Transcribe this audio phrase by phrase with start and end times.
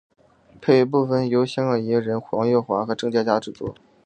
[0.59, 3.75] 配乐部分由香港音乐人黄英华和郑嘉嘉制作。